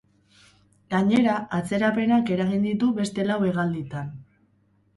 Gainera, 0.93 1.35
atzerapenak 1.59 2.33
eragin 2.37 2.67
ditu 2.71 2.91
beste 3.03 3.29
lau 3.31 3.39
hegalditan. 3.51 4.13